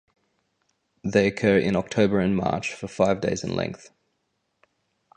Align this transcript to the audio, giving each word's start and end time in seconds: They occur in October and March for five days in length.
They 1.03 1.27
occur 1.27 1.59
in 1.59 1.75
October 1.75 2.21
and 2.21 2.35
March 2.35 2.73
for 2.73 2.87
five 2.87 3.21
days 3.21 3.43
in 3.43 3.55
length. 3.55 3.91